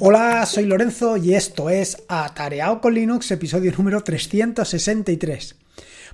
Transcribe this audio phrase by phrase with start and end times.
[0.00, 5.56] Hola, soy Lorenzo y esto es Atareado con Linux, episodio número 363.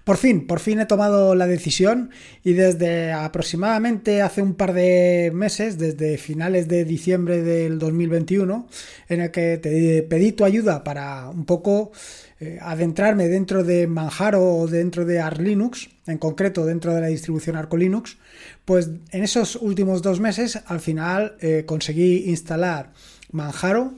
[0.05, 2.11] Por fin, por fin he tomado la decisión
[2.45, 8.69] y desde aproximadamente hace un par de meses, desde finales de diciembre del 2021,
[9.09, 11.93] en el que te pedí tu ayuda para un poco
[12.39, 17.07] eh, adentrarme dentro de Manjaro o dentro de Arch Linux, en concreto dentro de la
[17.07, 18.19] distribución Arco Linux,
[18.65, 22.93] pues en esos últimos dos meses al final eh, conseguí instalar
[23.33, 23.95] Manjaro,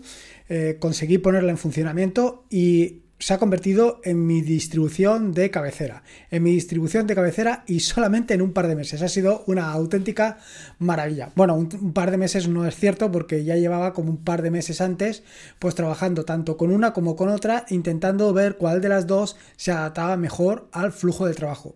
[0.49, 6.03] eh, conseguí ponerla en funcionamiento y se ha convertido en mi distribución de cabecera.
[6.33, 9.01] En mi distribución de cabecera y solamente en un par de meses.
[9.01, 10.39] Ha sido una auténtica
[10.81, 11.31] maravilla.
[11.37, 14.51] Bueno, un, par de meses no es cierto porque ya llevaba como un par de
[14.51, 15.23] meses antes
[15.61, 19.71] pues trabajando tanto con una como con otra intentando ver cuál de las dos se
[19.71, 21.75] adaptaba mejor al flujo de trabajo.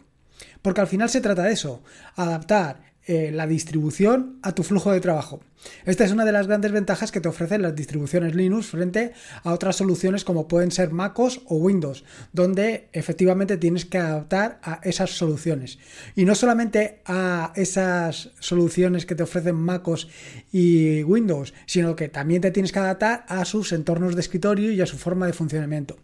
[0.62, 1.80] Porque al final se trata de eso,
[2.16, 5.38] adaptar eh, la distribución a tu flujo de trabajo.
[5.84, 9.12] Esta es una de las grandes ventajas que te ofrecen las distribuciones Linux frente
[9.42, 14.80] a otras soluciones como pueden ser MacOS o Windows, donde efectivamente tienes que adaptar a
[14.82, 15.78] esas soluciones.
[16.14, 20.08] Y no solamente a esas soluciones que te ofrecen MacOS
[20.52, 24.80] y Windows, sino que también te tienes que adaptar a sus entornos de escritorio y
[24.80, 25.96] a su forma de funcionamiento.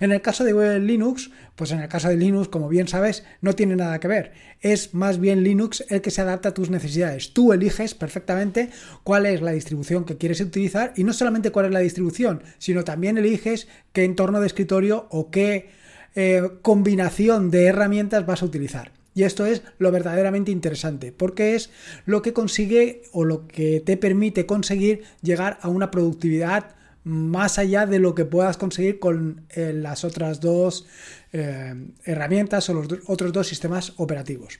[0.00, 3.54] En el caso de Linux, pues en el caso de Linux, como bien sabes, no
[3.54, 4.32] tiene nada que ver.
[4.60, 7.32] Es más bien Linux el que se adapta a tus necesidades.
[7.32, 8.70] Tú eliges perfectamente
[9.06, 12.82] cuál es la distribución que quieres utilizar y no solamente cuál es la distribución, sino
[12.82, 15.70] también eliges qué entorno de escritorio o qué
[16.16, 18.90] eh, combinación de herramientas vas a utilizar.
[19.14, 21.70] Y esto es lo verdaderamente interesante, porque es
[22.04, 27.86] lo que consigue o lo que te permite conseguir llegar a una productividad más allá
[27.86, 30.88] de lo que puedas conseguir con eh, las otras dos
[31.32, 34.58] eh, herramientas o los otros dos sistemas operativos.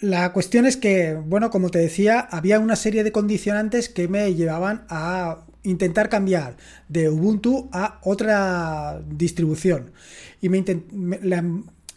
[0.00, 4.34] La cuestión es que, bueno, como te decía, había una serie de condicionantes que me
[4.34, 6.56] llevaban a intentar cambiar
[6.88, 9.92] de Ubuntu a otra distribución.
[10.40, 10.64] Y me,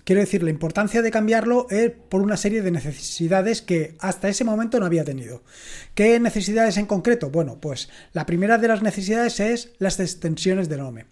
[0.09, 4.43] Quiero decir, la importancia de cambiarlo es por una serie de necesidades que hasta ese
[4.43, 5.43] momento no había tenido.
[5.93, 7.29] ¿Qué necesidades en concreto?
[7.29, 11.05] Bueno, pues la primera de las necesidades es las extensiones de Nome.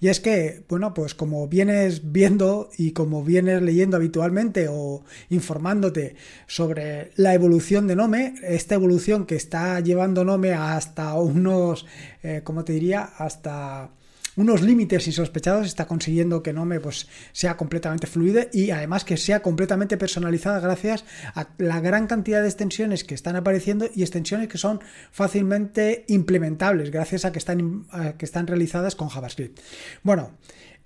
[0.00, 6.16] Y es que, bueno, pues como vienes viendo y como vienes leyendo habitualmente o informándote
[6.46, 11.86] sobre la evolución de Nome, esta evolución que está llevando Nome hasta unos,
[12.22, 13.00] eh, ¿cómo te diría?
[13.16, 13.92] Hasta
[14.36, 19.42] unos límites insospechados, está consiguiendo que Nome pues, sea completamente fluida y además que sea
[19.42, 21.04] completamente personalizada gracias
[21.34, 26.90] a la gran cantidad de extensiones que están apareciendo y extensiones que son fácilmente implementables
[26.90, 27.86] gracias a que están,
[28.18, 29.60] que están realizadas con JavaScript.
[30.02, 30.32] Bueno,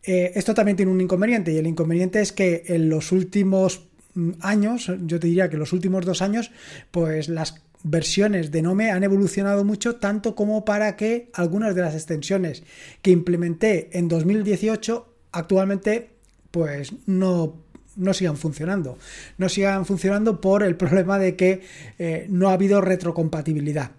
[0.03, 4.33] eh, esto también tiene un inconveniente y el inconveniente es que en los últimos mm,
[4.41, 6.53] años, yo te diría que los últimos dos años,
[6.91, 11.95] pues las versiones de Nome han evolucionado mucho, tanto como para que algunas de las
[11.95, 12.63] extensiones
[13.03, 16.11] que implementé en 2018 actualmente
[16.51, 17.55] pues no,
[17.97, 18.99] no sigan funcionando.
[19.39, 21.63] No sigan funcionando por el problema de que
[21.99, 23.91] eh, no ha habido retrocompatibilidad.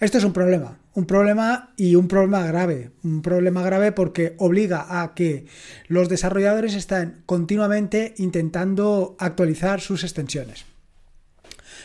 [0.00, 2.92] Esto es un problema, un problema y un problema grave.
[3.02, 5.46] Un problema grave porque obliga a que
[5.88, 10.66] los desarrolladores estén continuamente intentando actualizar sus extensiones.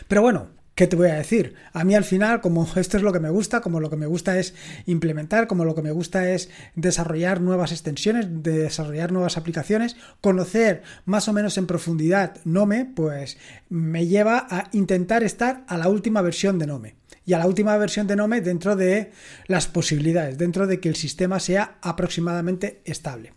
[0.06, 1.54] Pero bueno, ¿Qué te voy a decir?
[1.72, 4.06] A mí al final, como esto es lo que me gusta, como lo que me
[4.06, 4.54] gusta es
[4.86, 11.28] implementar, como lo que me gusta es desarrollar nuevas extensiones, desarrollar nuevas aplicaciones, conocer más
[11.28, 16.58] o menos en profundidad Nome, pues me lleva a intentar estar a la última versión
[16.58, 16.96] de Nome.
[17.26, 19.12] Y a la última versión de Nome dentro de
[19.46, 23.32] las posibilidades, dentro de que el sistema sea aproximadamente estable.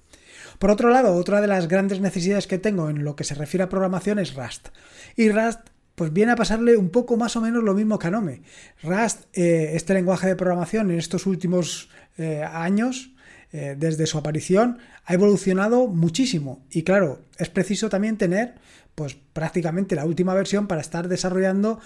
[0.60, 3.64] Por otro lado, otra de las grandes necesidades que tengo en lo que se refiere
[3.64, 4.70] a programación es Rust.
[5.16, 5.60] Y Rust
[5.98, 8.44] pues viene a pasarle un poco más o menos lo mismo que a Nome.
[8.84, 13.16] Rust, eh, este lenguaje de programación en estos últimos eh, años,
[13.52, 16.64] eh, desde su aparición, ha evolucionado muchísimo.
[16.70, 18.54] Y claro, es preciso también tener
[18.94, 21.80] pues prácticamente la última versión para estar desarrollando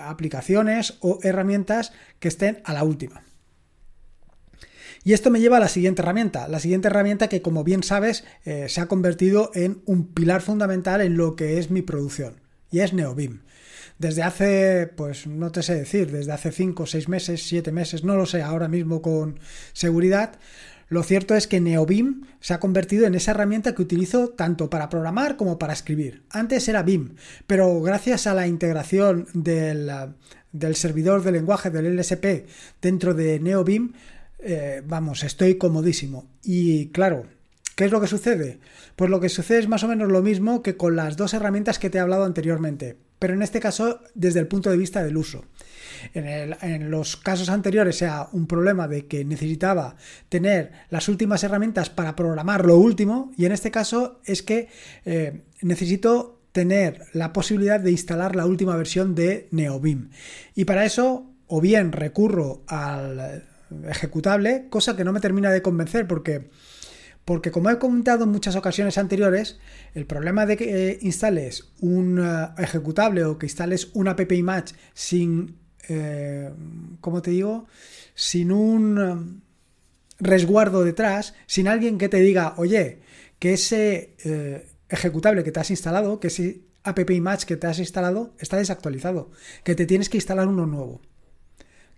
[0.00, 3.24] aplicaciones o herramientas que estén a la última.
[5.02, 8.24] Y esto me lleva a la siguiente herramienta, la siguiente herramienta que como bien sabes
[8.44, 12.40] se ha convertido en un pilar fundamental en lo que es mi producción
[12.70, 13.40] y es Neobim.
[14.00, 18.16] Desde hace, pues no te sé decir, desde hace 5, 6 meses, 7 meses, no
[18.16, 19.38] lo sé ahora mismo con
[19.74, 20.38] seguridad,
[20.88, 24.88] lo cierto es que Neobim se ha convertido en esa herramienta que utilizo tanto para
[24.88, 26.22] programar como para escribir.
[26.30, 27.16] Antes era BIM,
[27.46, 29.92] pero gracias a la integración del,
[30.76, 32.46] servidor de lenguaje del LSP
[32.80, 33.92] dentro de Neobim,
[34.38, 36.30] eh, vamos, estoy comodísimo.
[36.42, 37.26] Y claro,
[37.76, 38.60] ¿Qué es lo que sucede?
[38.94, 41.78] Pues lo que sucede es más o menos lo mismo que con las dos herramientas
[41.78, 45.16] que te he hablado anteriormente, pero en este caso desde el punto de vista del
[45.16, 45.44] uso.
[46.14, 49.96] en, los casos anteriores sea un problema de que necesitaba
[50.28, 54.68] tener las últimas herramientas para programar lo último y en este caso es que
[55.04, 60.10] eh, necesito tener la posibilidad de instalar la última versión de NeoBeam.
[60.56, 63.44] Y para eso o bien recurro al
[63.88, 66.50] ejecutable, cosa que no me termina de convencer porque
[67.24, 69.58] porque como he comentado en muchas ocasiones anteriores,
[69.94, 74.74] el problema de que eh, instales un eh, ejecutable o que instales una app image
[74.94, 75.56] sin,
[75.88, 76.50] eh,
[77.00, 77.66] ¿cómo te digo?
[78.14, 79.42] Sin un
[80.18, 83.00] resguardo detrás, sin alguien que te diga, oye,
[83.38, 84.14] que ese
[84.88, 89.30] ejecutable que te has instalado, que ese app image que te has instalado está desactualizado,
[89.64, 91.00] que te tienes que instalar uno nuevo,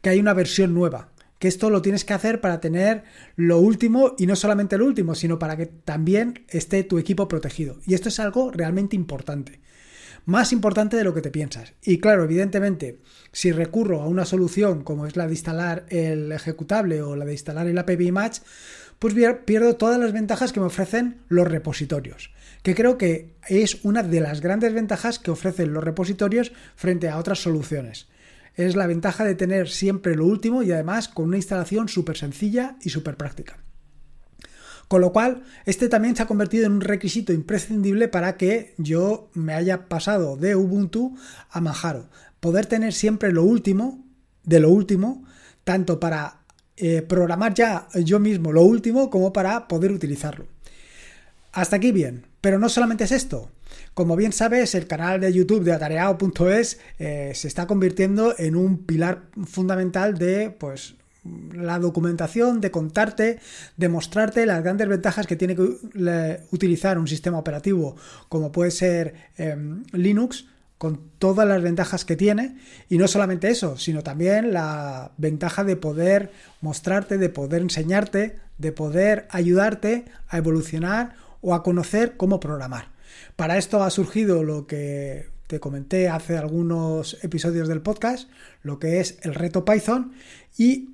[0.03, 1.12] que hay una versión nueva
[1.43, 3.03] que esto lo tienes que hacer para tener
[3.35, 7.81] lo último y no solamente lo último, sino para que también esté tu equipo protegido.
[7.85, 9.59] Y esto es algo realmente importante.
[10.25, 11.75] Más importante de lo que te piensas.
[11.83, 13.00] Y claro, evidentemente,
[13.33, 17.33] si recurro a una solución como es la de instalar el ejecutable o la de
[17.33, 18.38] instalar el API Match,
[19.00, 19.12] pues
[19.45, 22.31] pierdo todas las ventajas que me ofrecen los repositorios,
[22.62, 27.19] que creo que es una de las grandes ventajas que ofrecen los repositorios frente a
[27.19, 28.06] otras soluciones
[28.54, 32.76] es la ventaja de tener siempre lo último y además con una instalación súper sencilla
[32.82, 33.58] y súper práctica.
[34.88, 39.31] Con lo cual, este también se ha convertido en un requisito imprescindible para que yo
[39.32, 41.16] me haya pasado de Ubuntu
[41.50, 42.10] a Manjaro.
[42.40, 44.04] Poder tener siempre lo último,
[44.44, 45.25] de lo último,
[45.64, 46.40] tanto para
[46.76, 50.46] eh, programar ya yo mismo lo último como para poder utilizarlo.
[51.52, 53.50] Hasta aquí bien, pero no solamente es esto.
[53.95, 58.79] Como bien sabes, el canal de YouTube de atareado.es eh, se está convirtiendo en un
[58.79, 60.95] pilar fundamental de pues
[61.53, 63.39] la documentación, de contarte,
[63.77, 67.97] de mostrarte las grandes ventajas que tiene que utilizar un sistema operativo
[68.29, 70.47] como puede ser em, Linux
[70.79, 72.57] con todas las ventajas que tiene
[72.89, 78.73] y no solamente eso, sino también la ventaja de poder mostrarte, de poder enseñarte, de
[78.73, 82.89] poder ayudarte a evolucionar o a conocer cómo programar.
[83.37, 88.29] Para esto ha surgido lo que te comenté hace algunos episodios del podcast,
[88.62, 90.12] lo que es el reto Python
[90.56, 90.91] y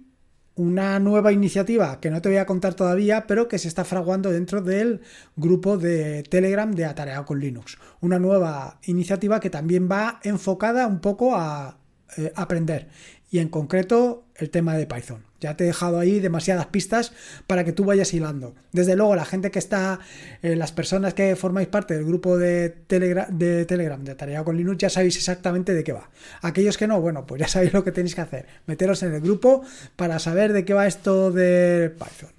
[0.59, 4.31] una nueva iniciativa que no te voy a contar todavía, pero que se está fraguando
[4.31, 5.01] dentro del
[5.37, 7.79] grupo de Telegram de Atareado con Linux.
[8.01, 11.79] Una nueva iniciativa que también va enfocada un poco a
[12.17, 12.89] eh, aprender
[13.31, 15.25] y en concreto el tema de Python.
[15.41, 17.13] Ya te he dejado ahí demasiadas pistas
[17.47, 18.55] para que tú vayas hilando.
[18.73, 20.01] Desde luego, la gente que está,
[20.43, 24.79] eh, las personas que formáis parte del grupo de, de Telegram de Tarea con Linux,
[24.79, 26.11] ya sabéis exactamente de qué va.
[26.41, 28.47] Aquellos que no, bueno, pues ya sabéis lo que tenéis que hacer.
[28.67, 29.63] Meteros en el grupo
[29.97, 32.33] para saber de qué va esto de Python.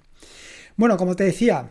[0.76, 1.70] Bueno, como te decía,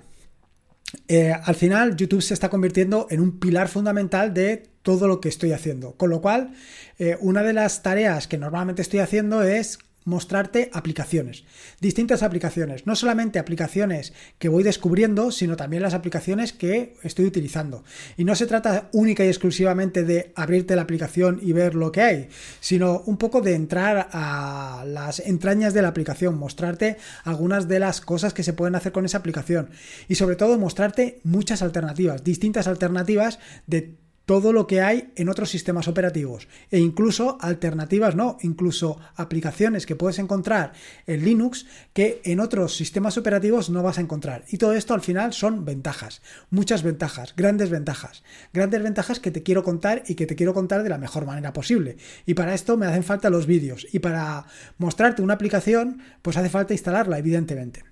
[1.07, 5.29] eh, al final YouTube se está convirtiendo en un pilar fundamental de todo lo que
[5.29, 5.93] estoy haciendo.
[5.93, 6.53] Con lo cual,
[6.99, 9.79] eh, una de las tareas que normalmente estoy haciendo es
[10.09, 11.45] mostrarte aplicaciones,
[11.79, 17.83] distintas aplicaciones, no solamente aplicaciones que voy descubriendo, sino también las aplicaciones que estoy utilizando.
[18.17, 22.01] Y no se trata única y exclusivamente de abrirte la aplicación y ver lo que
[22.01, 22.29] hay,
[22.59, 28.01] sino un poco de entrar a las entrañas de la aplicación, mostrarte algunas de las
[28.01, 29.69] cosas que se pueden hacer con esa aplicación
[30.07, 33.98] y sobre todo mostrarte muchas alternativas, distintas alternativas de
[34.29, 39.95] todo lo que hay en otros sistemas operativos e incluso alternativas, no, incluso aplicaciones que
[39.95, 40.73] puedes encontrar
[41.07, 44.45] en Linux que en otros sistemas operativos no vas a encontrar.
[44.51, 48.23] Y todo esto al final son ventajas, muchas ventajas, grandes ventajas,
[48.53, 51.51] grandes ventajas que te quiero contar y que te quiero contar de la mejor manera
[51.51, 51.97] posible.
[52.27, 54.45] Y para esto me hacen falta los vídeos y para
[54.77, 57.83] mostrarte una aplicación pues hace falta instalarla, evidentemente.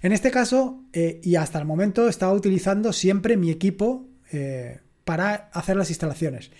[0.00, 4.08] En este caso, eh, y hasta el momento, estaba utilizando siempre mi equipo.
[4.32, 6.50] Eh, para hacer las instalaciones.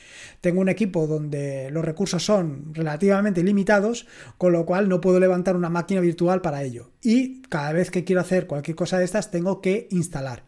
[0.41, 4.07] Tengo un equipo donde los recursos son relativamente limitados,
[4.39, 6.91] con lo cual no puedo levantar una máquina virtual para ello.
[7.03, 10.45] Y cada vez que quiero hacer cualquier cosa de estas, tengo que instalar.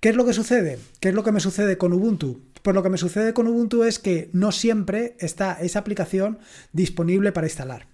[0.00, 0.78] ¿Qué es lo que sucede?
[1.00, 2.40] ¿Qué es lo que me sucede con Ubuntu?
[2.62, 6.38] Pues lo que me sucede con Ubuntu es que no siempre está esa aplicación
[6.72, 7.88] disponible para instalar.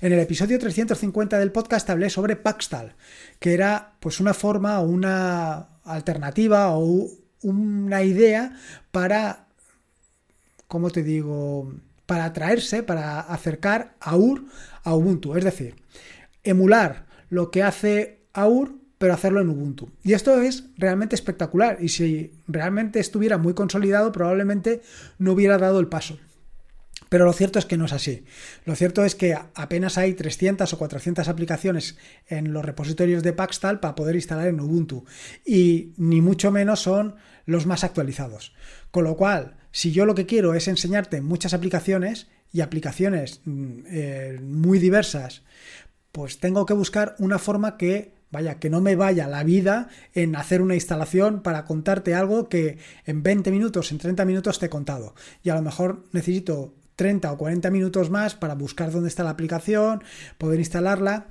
[0.00, 2.94] En el episodio 350 del podcast hablé sobre Paxtal,
[3.40, 7.08] que era pues una forma o una alternativa o
[7.44, 8.56] una idea
[8.90, 9.46] para,
[10.66, 11.72] ¿cómo te digo?
[12.06, 14.44] Para atraerse, para acercar a UR
[14.82, 15.36] a Ubuntu.
[15.36, 15.76] Es decir,
[16.42, 19.90] emular lo que hace AUR, pero hacerlo en Ubuntu.
[20.02, 21.78] Y esto es realmente espectacular.
[21.80, 24.82] Y si realmente estuviera muy consolidado, probablemente
[25.18, 26.18] no hubiera dado el paso.
[27.14, 28.24] Pero lo cierto es que no es así.
[28.64, 33.78] Lo cierto es que apenas hay 300 o 400 aplicaciones en los repositorios de Paxtal
[33.78, 35.04] para poder instalar en Ubuntu.
[35.46, 37.14] Y ni mucho menos son
[37.46, 38.52] los más actualizados.
[38.90, 43.78] Con lo cual, si yo lo que quiero es enseñarte muchas aplicaciones y aplicaciones mm,
[43.86, 45.44] eh, muy diversas,
[46.10, 50.34] pues tengo que buscar una forma que vaya, que no me vaya la vida en
[50.34, 54.68] hacer una instalación para contarte algo que en 20 minutos, en 30 minutos te he
[54.68, 55.14] contado.
[55.44, 59.30] Y a lo mejor necesito 30 o 40 minutos más para buscar dónde está la
[59.30, 60.02] aplicación,
[60.38, 61.26] poder instalarla.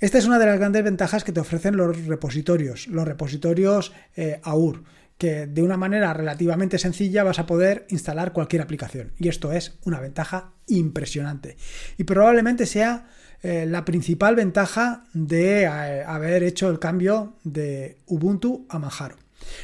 [0.00, 4.40] Esta es una de las grandes ventajas que te ofrecen los repositorios, los repositorios eh,
[4.44, 4.84] AUR,
[5.18, 9.12] que de una manera relativamente sencilla vas a poder instalar cualquier aplicación.
[9.18, 11.56] Y esto es una ventaja impresionante.
[11.96, 13.08] Y probablemente sea
[13.42, 19.16] eh, la principal ventaja de eh, haber hecho el cambio de Ubuntu a Manjaro.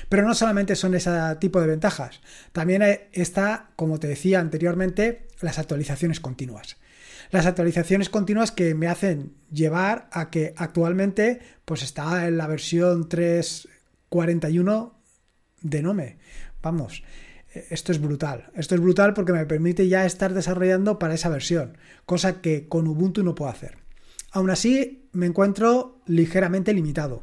[0.08, 1.10] Pero no solamente son ese
[1.40, 2.20] tipo de ventajas,
[2.52, 6.76] también está, como te decía anteriormente, las actualizaciones continuas.
[7.30, 13.08] Las actualizaciones continuas que me hacen llevar a que actualmente pues está en la versión
[13.08, 14.92] 3.41
[15.62, 16.18] de Nome.
[16.62, 17.02] Vamos,
[17.70, 18.50] esto es brutal.
[18.54, 22.86] Esto es brutal porque me permite ya estar desarrollando para esa versión, cosa que con
[22.86, 23.83] Ubuntu no puedo hacer.
[24.34, 27.22] Aún así, me encuentro ligeramente limitado.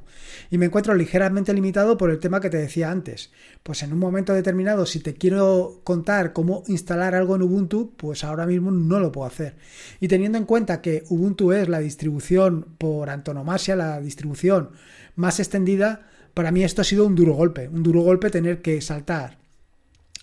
[0.49, 3.31] Y me encuentro ligeramente limitado por el tema que te decía antes.
[3.63, 8.23] Pues en un momento determinado, si te quiero contar cómo instalar algo en Ubuntu, pues
[8.23, 9.57] ahora mismo no lo puedo hacer.
[9.99, 14.69] Y teniendo en cuenta que Ubuntu es la distribución por antonomasia, la distribución
[15.17, 17.67] más extendida, para mí esto ha sido un duro golpe.
[17.67, 19.40] Un duro golpe tener que saltar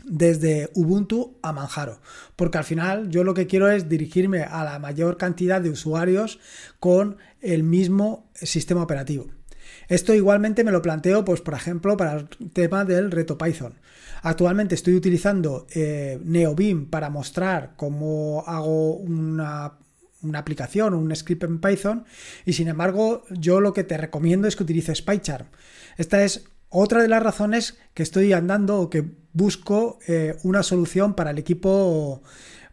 [0.05, 2.01] desde Ubuntu a Manjaro,
[2.37, 6.39] porque al final yo lo que quiero es dirigirme a la mayor cantidad de usuarios
[6.79, 9.27] con el mismo sistema operativo.
[9.89, 13.75] Esto igualmente me lo planteo, pues por ejemplo, para el tema del reto Python.
[14.23, 19.79] Actualmente estoy utilizando eh, NeoBeam para mostrar cómo hago una,
[20.23, 22.05] una aplicación un script en Python
[22.45, 25.47] y sin embargo yo lo que te recomiendo es que utilices PyCharm.
[25.97, 31.15] Esta es otra de las razones que estoy andando o que busco eh, una solución
[31.15, 32.23] para el equipo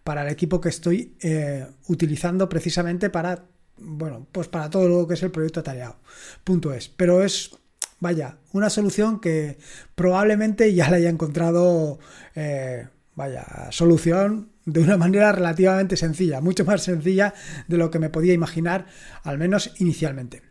[0.04, 3.46] para el equipo que estoy eh, utilizando precisamente para
[3.78, 5.98] bueno pues para todo lo que es el proyecto atareado.
[6.44, 6.90] Punto es.
[6.90, 7.52] Pero es
[8.00, 9.58] vaya una solución que
[9.96, 12.00] probablemente ya la haya encontrado
[12.36, 17.34] eh, vaya solución de una manera relativamente sencilla mucho más sencilla
[17.68, 18.86] de lo que me podía imaginar
[19.24, 20.42] al menos inicialmente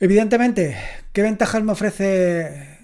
[0.00, 0.76] Evidentemente,
[1.12, 2.78] ¿qué ventajas me ofrece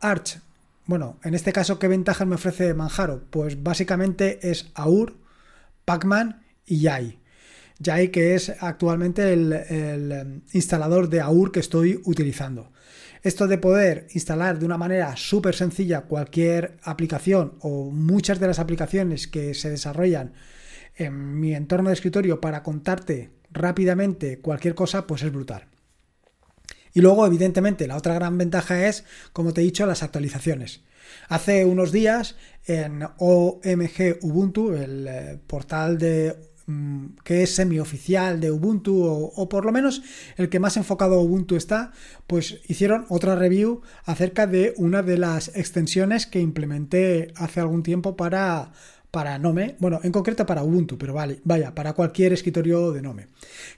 [0.00, 0.40] Arch?
[0.84, 3.24] Bueno, en este caso, ¿qué ventajas me ofrece Manjaro?
[3.30, 5.16] Pues básicamente es AUR,
[5.86, 7.18] Pacman y Yai.
[7.78, 12.72] Yai que es actualmente el, el, instalador de AUR que estoy utilizando.
[13.22, 18.58] Esto de poder instalar de una manera súper sencilla cualquier aplicación o muchas de las
[18.58, 20.34] aplicaciones que se desarrollan
[20.94, 25.73] en mi entorno de escritorio para contarte rápidamente cualquier cosa, pues es brutal.
[26.94, 30.82] Y luego, evidentemente, la otra gran ventaja es, como te he dicho, las actualizaciones.
[31.28, 32.36] Hace unos días
[32.66, 36.36] en OMG Ubuntu, el eh, portal de
[36.66, 40.02] mm, que es semioficial de Ubuntu o, por lo menos
[40.36, 41.92] el que más enfocado a Ubuntu está,
[42.26, 48.16] pues hicieron otra review acerca de una de las extensiones que implementé hace algún tiempo
[48.16, 48.72] para,
[49.14, 53.28] para Nome, bueno, en concreto para Ubuntu, pero vale, vaya, para cualquier escritorio de Nome.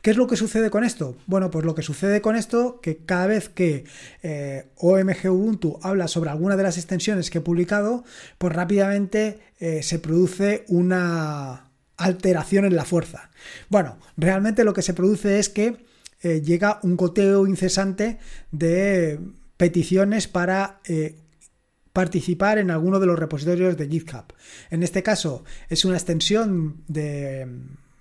[0.01, 1.15] ¿Qué es lo que sucede con esto?
[1.27, 3.85] Bueno, pues lo que sucede con esto, que cada vez que
[4.23, 8.03] eh, OMG Ubuntu habla sobre alguna de las extensiones que he publicado,
[8.39, 13.29] pues rápidamente eh, se produce una alteración en la fuerza.
[13.69, 15.85] Bueno, realmente lo que se produce es que
[16.23, 18.17] eh, llega un coteo incesante
[18.53, 19.21] de
[19.59, 20.81] peticiones para
[21.97, 24.27] participar en alguno de los repositorios de GitHub.
[24.69, 27.49] En este caso es una extensión de,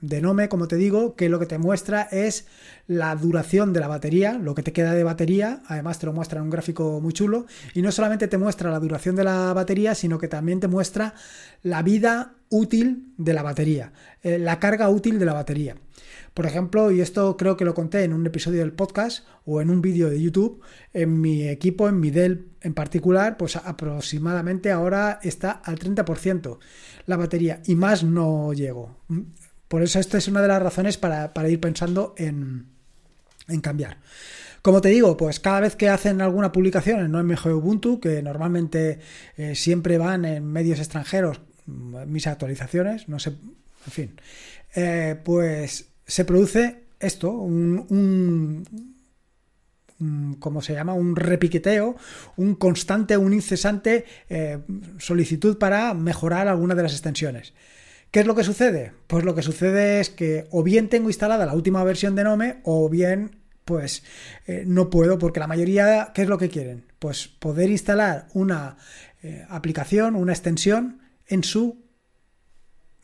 [0.02, 2.46] de Nome, como te digo, que lo que te muestra es
[2.88, 6.40] la duración de la batería, lo que te queda de batería, además te lo muestra
[6.40, 9.96] en un gráfico muy chulo, y no solamente te muestra la duración de la batería,
[9.96, 11.14] sino que también te muestra
[11.64, 15.78] la vida útil de la batería, eh, la carga útil de la batería.
[16.36, 19.70] Por ejemplo, y esto creo que lo conté en un episodio del podcast o en
[19.70, 20.62] un vídeo de YouTube,
[20.92, 26.60] en mi equipo, en mi Dell en particular, pues aproximadamente ahora está al 30%
[27.06, 28.98] la batería y más no llego.
[29.70, 32.68] Por eso esta es una de las razones para, ir pensando en,
[33.62, 34.00] cambiar.
[34.62, 39.00] Como te digo, pues cada vez que hacen alguna publicación en OMG Ubuntu, que normalmente
[39.38, 44.22] eh, siempre van en medios extranjeros, mis actualizaciones, no sé, en fin,
[44.76, 48.66] eh, pues se produce esto, un,
[50.40, 50.94] ¿cómo se llama?
[50.94, 51.96] Un repiqueteo,
[52.38, 54.60] un constante, un incesante eh,
[54.98, 57.54] solicitud para mejorar alguna de las extensiones.
[58.12, 58.94] ¿Qué es lo que sucede?
[59.08, 62.62] Pues lo que sucede es que o bien tengo instalada la última versión de Nome
[62.64, 64.04] o bien pues
[64.46, 66.86] eh, no puedo porque la mayoría, ¿qué es lo que quieren?
[67.00, 68.78] Pues poder instalar una
[69.24, 71.84] eh, aplicación, una extensión en su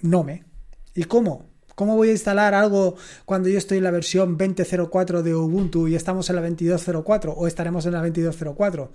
[0.02, 0.46] Nome,
[0.94, 1.51] ¿Y cómo?
[1.82, 2.96] ¿Cómo voy a instalar algo
[3.26, 7.48] cuando yo estoy en la versión 20.04 de Ubuntu y estamos en la 22.04 o
[7.48, 8.90] estaremos en la 22.04?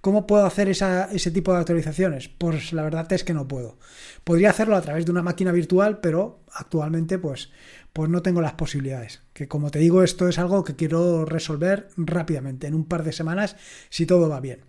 [0.00, 2.28] ¿Cómo puedo hacer ese tipo de actualizaciones?
[2.28, 3.76] Pues la verdad es que no puedo.
[4.22, 7.50] Podría hacerlo a través de una máquina virtual, pero actualmente pues,
[7.92, 9.20] pues no tengo las posibilidades.
[9.32, 13.10] Que como te digo, esto es algo que quiero resolver rápidamente, en un par de
[13.10, 13.56] semanas,
[13.90, 14.60] si todo va bien.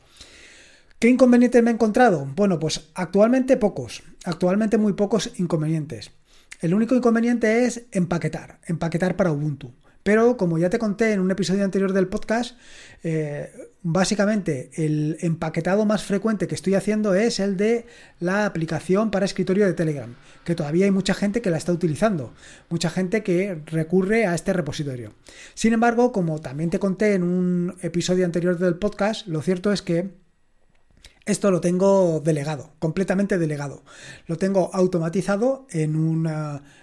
[0.97, 2.27] ¿Qué inconvenientes me he encontrado?
[2.35, 6.18] Bueno, pues actualmente pocos, actualmente muy pocos inconvenientes.
[6.59, 9.71] El único inconveniente es empaquetar, empaquetar para Ubuntu.
[10.03, 12.57] Pero como ya te conté en un episodio anterior del podcast,
[13.03, 13.49] eh,
[13.81, 17.85] básicamente el empaquetado más frecuente que estoy haciendo es el de
[18.19, 22.33] la aplicación para escritorio de Telegram, que todavía hay mucha gente que la está utilizando,
[22.69, 25.13] mucha gente que recurre a este repositorio.
[25.53, 29.81] Sin embargo, como también te conté en un episodio anterior del podcast, lo cierto es
[29.81, 30.09] que
[31.29, 33.83] esto lo tengo delegado, completamente delegado.
[34.27, 36.25] Lo tengo automatizado en,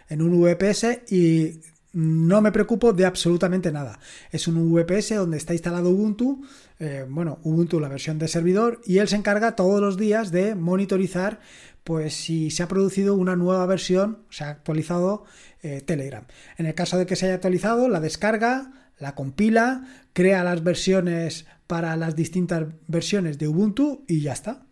[0.09, 1.61] en un VPS y
[1.93, 3.99] no me preocupo de absolutamente nada.
[4.31, 6.43] Es un VPS donde está instalado Ubuntu,
[6.79, 10.55] eh, bueno, Ubuntu la versión de servidor, y él se encarga todos los días de
[10.55, 11.41] monitorizar
[11.85, 15.25] pues si se ha producido una nueva versión, se ha actualizado
[15.63, 16.27] eh, Telegram.
[16.59, 21.47] En el caso de que se haya actualizado, la descarga, la compila, crea las versiones
[21.67, 24.67] para las distintas versiones de Ubuntu y ya está.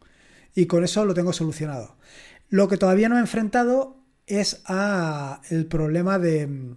[0.55, 1.97] Y con eso lo tengo solucionado.
[2.49, 3.97] Lo que todavía no he enfrentado
[4.27, 6.77] es a el problema de,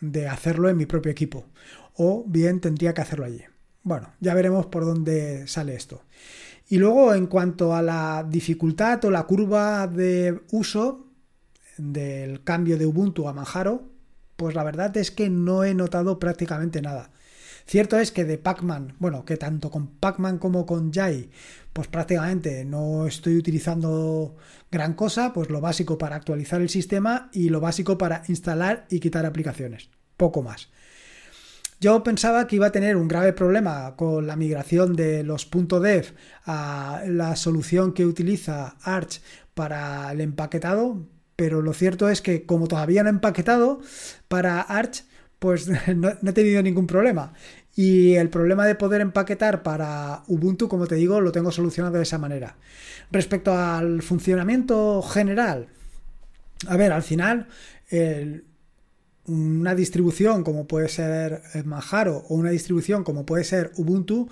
[0.00, 1.46] de hacerlo en mi propio equipo.
[1.94, 3.42] O bien tendría que hacerlo allí.
[3.82, 6.02] Bueno, ya veremos por dónde sale esto.
[6.68, 11.06] Y luego, en cuanto a la dificultad o la curva de uso
[11.76, 13.82] del cambio de Ubuntu a Manjaro,
[14.36, 17.10] pues la verdad es que no he notado prácticamente nada.
[17.66, 21.30] Cierto es que de Pacman, bueno, que tanto con Pacman como con Jai,
[21.72, 24.36] pues prácticamente no estoy utilizando
[24.70, 29.00] gran cosa, pues lo básico para actualizar el sistema y lo básico para instalar y
[29.00, 30.68] quitar aplicaciones, poco más.
[31.80, 36.14] Yo pensaba que iba a tener un grave problema con la migración de los .dev
[36.46, 39.20] a la solución que utiliza Arch
[39.54, 43.80] para el empaquetado, pero lo cierto es que como todavía no he empaquetado
[44.28, 45.04] para Arch,
[45.44, 47.34] pues no, he tenido ningún problema.
[47.76, 52.04] Y el problema de poder empaquetar para Ubuntu, como te digo, lo tengo solucionado de
[52.04, 52.56] esa manera.
[53.10, 55.66] Respecto al funcionamiento general,
[56.66, 57.48] a ver, al final,
[59.26, 64.30] una distribución como puede ser Manjaro o una distribución como puede ser Ubuntu,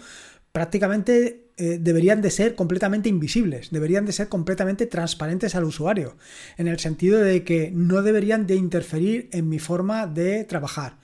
[0.52, 6.16] prácticamente eh, deberían de ser completamente invisibles, deberían de ser completamente transparentes al usuario,
[6.56, 11.01] en el sentido de que no deberían de interferir en mi forma de trabajar.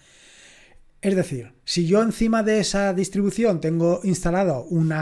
[1.01, 4.93] Es decir, si yo encima de esa distribución tengo instalado un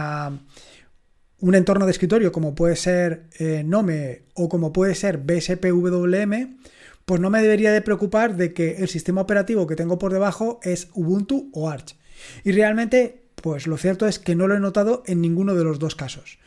[1.55, 6.59] entorno de escritorio como puede ser eh, Nome o como puede ser BSPWM,
[7.05, 10.61] pues no me debería de preocupar de que el sistema operativo que tengo por debajo
[10.63, 11.97] es Ubuntu o Arch.
[12.45, 15.79] Y realmente pues lo cierto es que no lo he notado en ninguno de los
[15.79, 16.39] dos casos.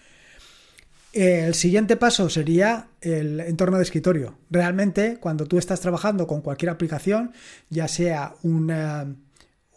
[1.14, 4.38] El siguiente paso sería el entorno de escritorio.
[4.50, 7.32] Realmente, cuando tú estás trabajando con cualquier aplicación,
[7.70, 9.16] ya sea una,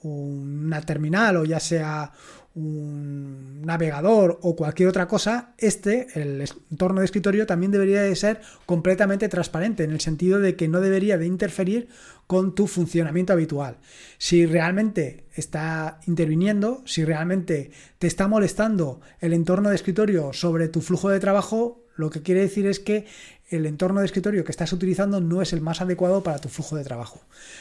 [0.02, 2.12] una terminal o ya sea
[2.54, 8.40] un navegador o cualquier otra cosa, este, el entorno de escritorio, también debería de ser
[8.66, 11.88] completamente transparente, en el sentido de que no debería de interferir
[12.26, 13.78] con tu funcionamiento habitual.
[14.18, 20.82] Si realmente está interviniendo, si realmente te está molestando el entorno de escritorio sobre tu
[20.82, 23.06] flujo de trabajo, lo que quiere decir es que
[23.48, 26.76] el entorno de escritorio que estás utilizando no es el más adecuado para tu flujo
[26.76, 27.20] de trabajo.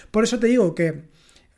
[0.09, 1.03] Por eso te digo que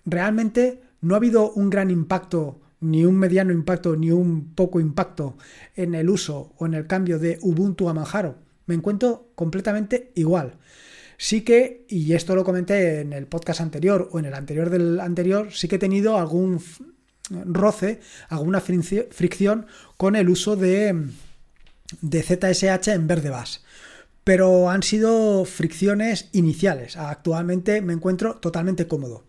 [0.05, 5.37] realmente no ha habido un gran impacto ni un mediano impacto ni un poco impacto
[5.75, 8.35] en el uso o en el cambio de Ubuntu a Manjaro.
[8.65, 10.57] Me encuentro completamente igual.
[11.17, 14.99] Sí que, y esto lo comenté en el podcast anterior o en el anterior del
[14.99, 16.61] anterior, sí que he tenido algún
[17.45, 21.07] roce, alguna fricción con el uso de,
[22.01, 23.63] de ZSH en verde bas.
[24.25, 26.97] Pero han sido fricciones iniciales.
[26.97, 29.23] Actualmente me encuentro totalmente cómodo.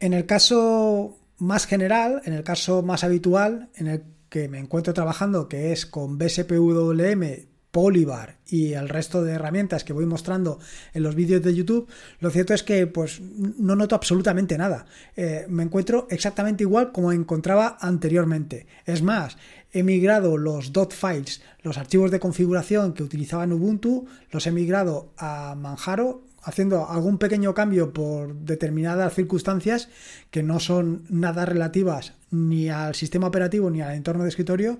[0.00, 4.92] En el caso más general, en el caso más habitual, en el que me encuentro
[4.92, 10.58] trabajando, que es con BSPWM, Polybar y el resto de herramientas que voy mostrando
[10.94, 11.86] en los vídeos de YouTube,
[12.20, 14.86] lo cierto es que pues no noto absolutamente nada.
[15.14, 18.66] Eh, me encuentro exactamente igual como encontraba anteriormente.
[18.86, 19.36] Es más,
[19.72, 24.52] he migrado los dot files, los archivos de configuración que utilizaba en Ubuntu, los he
[24.52, 29.88] migrado a Manjaro haciendo algún pequeño cambio por determinadas circunstancias
[30.30, 34.78] que no son nada relativas ni al sistema operativo ni al entorno de escritorio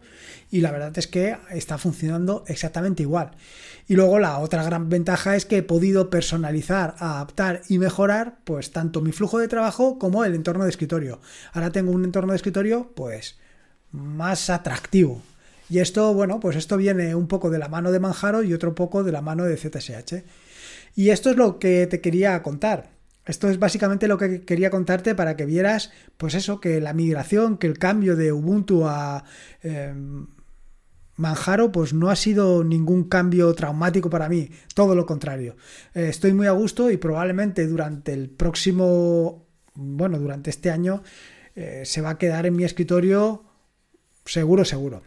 [0.48, 3.32] y la verdad es que está funcionando exactamente igual.
[3.88, 8.70] Y luego la otra gran ventaja es que he podido personalizar, adaptar y mejorar pues
[8.70, 11.20] tanto mi flujo de trabajo como el entorno de escritorio.
[11.52, 13.38] Ahora tengo un entorno de escritorio pues
[13.90, 15.20] más atractivo.
[15.68, 18.76] Y esto, bueno, pues esto viene un poco de la mano de Manjaro y otro
[18.76, 20.22] poco de la mano de ZSH.
[20.96, 22.96] Y esto es lo que te quería contar.
[23.26, 27.58] Esto es básicamente lo que quería contarte para que vieras, pues eso, que la migración,
[27.58, 29.24] que el cambio de Ubuntu a
[29.62, 30.26] em,
[31.16, 35.56] Manjaro, pues no ha sido ningún cambio traumático para mí, todo lo contrario.
[35.94, 41.02] Eh, estoy muy a gusto y probablemente durante el próximo, bueno, durante este año,
[41.56, 43.44] eh, se va a quedar en mi escritorio
[44.24, 45.02] seguro, seguro.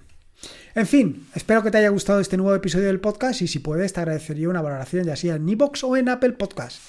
[0.76, 3.94] En fin, espero que te haya gustado este nuevo episodio del podcast y si puedes
[3.94, 6.82] te agradecería una valoración ya sea en iBox o en Apple Podcast.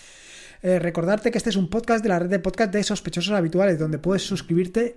[0.63, 3.79] Eh, recordarte que este es un podcast de la red de podcast de sospechosos habituales
[3.79, 4.97] donde puedes suscribirte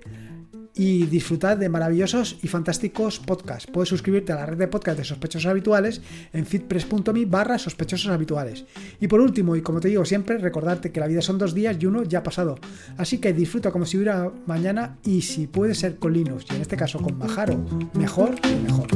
[0.75, 3.69] y disfrutar de maravillosos y fantásticos podcasts.
[3.71, 6.01] Puedes suscribirte a la red de podcast de sospechosos habituales
[6.33, 8.65] en fitpress.me barra sospechosos habituales.
[8.99, 11.77] Y por último, y como te digo siempre, recordarte que la vida son dos días
[11.79, 12.57] y uno ya ha pasado.
[12.97, 16.61] Así que disfruta como si hubiera mañana y si puede ser con Linux, y en
[16.61, 18.87] este caso con Majaro, mejor, mejor.